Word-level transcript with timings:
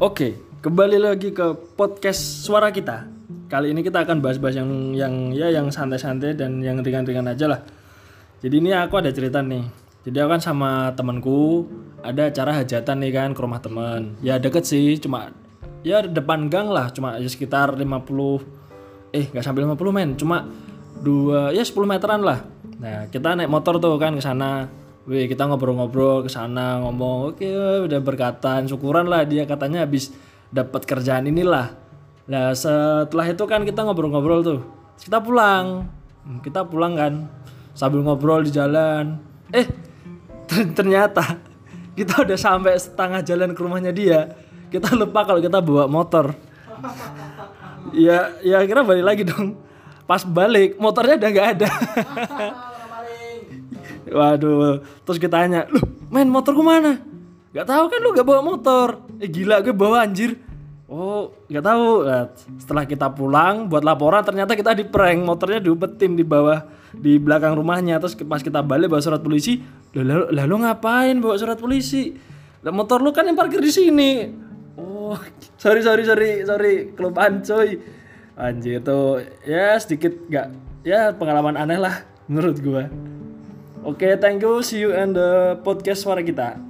Oke, 0.00 0.40
kembali 0.64 0.96
lagi 0.96 1.36
ke 1.36 1.52
podcast 1.76 2.48
suara 2.48 2.72
kita. 2.72 3.04
Kali 3.52 3.76
ini 3.76 3.84
kita 3.84 4.08
akan 4.08 4.24
bahas-bahas 4.24 4.56
yang 4.56 4.96
yang 4.96 5.14
ya 5.36 5.52
yang 5.52 5.68
santai-santai 5.68 6.32
dan 6.32 6.64
yang 6.64 6.80
ringan-ringan 6.80 7.28
aja 7.28 7.44
lah. 7.44 7.60
Jadi 8.40 8.56
ini 8.56 8.72
aku 8.72 8.96
ada 8.96 9.12
cerita 9.12 9.44
nih. 9.44 9.68
Jadi 10.08 10.16
aku 10.16 10.28
kan 10.32 10.40
sama 10.40 10.70
temanku 10.96 11.68
ada 12.00 12.32
acara 12.32 12.56
hajatan 12.56 13.04
nih 13.04 13.12
kan 13.12 13.28
ke 13.36 13.40
rumah 13.44 13.60
teman. 13.60 14.16
Ya 14.24 14.40
deket 14.40 14.64
sih, 14.64 14.96
cuma 14.96 15.28
ya 15.84 16.00
depan 16.08 16.48
gang 16.48 16.72
lah, 16.72 16.88
cuma 16.88 17.20
ya 17.20 17.28
sekitar 17.28 17.76
50 17.76 17.84
eh 19.12 19.28
nggak 19.28 19.44
sampai 19.44 19.68
50 19.68 19.92
men, 19.92 20.16
cuma 20.16 20.48
dua 21.04 21.52
ya 21.52 21.60
10 21.60 21.76
meteran 21.84 22.24
lah. 22.24 22.48
Nah, 22.80 23.12
kita 23.12 23.36
naik 23.36 23.52
motor 23.52 23.76
tuh 23.76 24.00
kan 24.00 24.16
ke 24.16 24.24
sana. 24.24 24.72
Wih, 25.08 25.26
kita 25.26 25.48
ngobrol-ngobrol 25.48 26.28
ke 26.28 26.30
sana, 26.30 26.76
ngomong, 26.84 27.32
oke, 27.32 27.48
udah 27.88 28.00
berkatan, 28.04 28.68
syukuran 28.68 29.08
lah 29.08 29.24
dia 29.24 29.48
katanya 29.48 29.88
habis 29.88 30.12
dapat 30.52 30.84
kerjaan 30.84 31.24
inilah. 31.24 31.72
Nah, 32.28 32.52
setelah 32.52 33.26
itu 33.26 33.42
kan 33.48 33.64
kita 33.64 33.80
ngobrol-ngobrol 33.82 34.44
tuh. 34.44 34.60
Kita 35.00 35.18
pulang. 35.18 35.88
Hmm, 36.22 36.38
Kita 36.44 36.68
pulang 36.68 36.94
kan 36.94 37.26
sambil 37.72 38.04
ngobrol 38.04 38.44
di 38.44 38.52
jalan. 38.52 39.16
Eh, 39.50 39.64
ter- 40.44 40.70
ternyata 40.76 41.40
kita 41.98 42.20
udah 42.20 42.36
sampai 42.36 42.76
setengah 42.76 43.24
jalan 43.24 43.56
ke 43.56 43.60
rumahnya 43.64 43.90
dia. 43.90 44.36
Kita 44.68 44.94
lupa 44.94 45.24
kalau 45.24 45.40
kita 45.40 45.58
bawa 45.64 45.88
motor. 45.88 46.36
Ya, 47.90 48.36
ya 48.44 48.60
kira 48.68 48.84
balik 48.86 49.02
lagi 49.02 49.22
dong. 49.26 49.56
Pas 50.04 50.22
balik 50.22 50.76
motornya 50.78 51.16
udah 51.16 51.30
nggak 51.32 51.48
ada. 51.58 51.68
Waduh, 54.10 54.82
terus 55.06 55.18
kita 55.22 55.38
tanya, 55.38 55.70
lu 55.70 55.78
main 56.10 56.26
motor 56.26 56.52
mana? 56.58 56.98
Gak 57.50 57.66
tahu 57.66 57.84
kan 57.90 57.98
lu 58.02 58.10
gak 58.14 58.26
bawa 58.26 58.42
motor? 58.42 59.06
Eh 59.18 59.30
gila 59.30 59.62
gue 59.62 59.74
bawa 59.74 60.06
anjir. 60.06 60.38
Oh, 60.90 61.30
gak 61.46 61.62
tahu. 61.62 62.02
Nah, 62.02 62.30
setelah 62.58 62.82
kita 62.86 63.10
pulang 63.14 63.70
buat 63.70 63.86
laporan 63.86 64.26
ternyata 64.26 64.58
kita 64.58 64.74
di 64.74 64.86
prank 64.86 65.22
motornya 65.22 65.62
diumpetin 65.62 66.18
di 66.18 66.26
bawah 66.26 66.66
di 66.90 67.18
belakang 67.18 67.54
rumahnya. 67.54 68.02
Terus 68.02 68.18
pas 68.26 68.42
kita 68.42 68.62
balik 68.62 68.90
bawa 68.90 69.02
surat 69.02 69.22
polisi, 69.22 69.62
lah 69.94 70.02
lah- 70.02 70.30
lah 70.30 70.44
lu 70.46 70.58
ngapain 70.62 71.14
bawa 71.22 71.38
surat 71.38 71.58
polisi? 71.58 72.10
Lah 72.66 72.74
motor 72.74 73.02
lu 73.02 73.14
kan 73.14 73.26
yang 73.26 73.38
parkir 73.38 73.62
di 73.62 73.70
sini. 73.70 74.30
Oh, 74.78 75.14
sorry 75.58 75.82
sorry 75.82 76.02
sorry 76.06 76.42
sorry 76.42 76.74
kelupaan 76.94 77.42
coy. 77.42 77.78
Anjir 78.38 78.82
tuh 78.82 79.22
ya 79.42 79.74
sedikit 79.78 80.26
gak 80.30 80.54
ya 80.86 81.12
pengalaman 81.14 81.54
aneh 81.54 81.78
lah 81.78 82.02
menurut 82.30 82.56
gua. 82.62 82.86
Oke, 83.80 84.20
thank 84.20 84.44
you. 84.44 84.60
See 84.60 84.84
you 84.84 84.92
in 84.92 85.16
the 85.16 85.56
podcast 85.64 86.04
suara 86.04 86.20
kita. 86.20 86.69